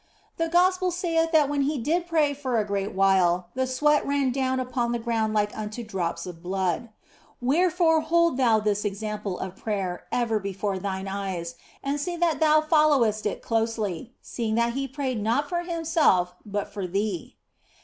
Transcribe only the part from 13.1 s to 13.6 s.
it